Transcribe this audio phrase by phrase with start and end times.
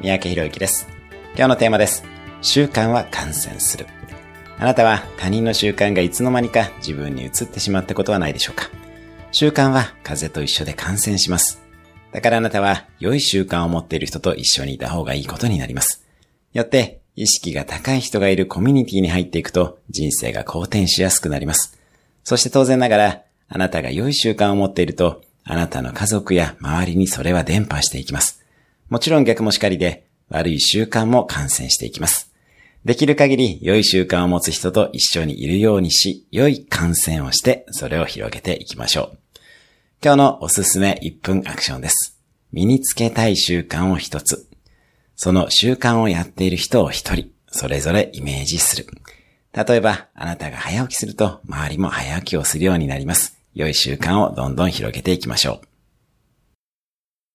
[0.00, 0.86] 三宅博之です。
[1.34, 2.04] 今日のテーマです。
[2.40, 3.86] 習慣は感染する。
[4.56, 8.70] あなたは他人の習慣がいつの間にか自分に移ってしまったことはないでしょうか
[9.32, 11.60] 習慣は風邪と一緒で感染します。
[12.12, 16.06] だからあなたは良い習慣を持っている人と一緒にいた方がいいことになります。
[16.52, 21.76] よって意識が高い人がいるコミュニティに入っていくと人生が好転しやすくなります。
[22.22, 28.37] そして当然ながらあなたが良い習慣を持っているとあなたの家族や周りにそれは伝播していきます。
[28.88, 32.32] もちろん逆もしかりで悪い習慣も感染していきます。
[32.84, 39.18] できる限り良い習慣を持つ人と一緒にいるようにし、良い感染をして、それを広げていきましょう。
[40.02, 42.18] 今日のおすすめ1分アクションです。
[42.52, 44.48] 身につけたい習慣を一つ。
[45.16, 48.86] その習慣をやっている人を一人、それぞれイメージする。
[49.52, 53.36] 例えば、あなたが早起きすると、周りも早起きをするようになります。
[53.54, 55.67] 良い習慣をどんどん広げていきましょう。